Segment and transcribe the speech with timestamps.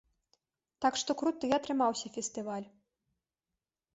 [0.85, 2.65] Так што круты атрымаўся фестываль!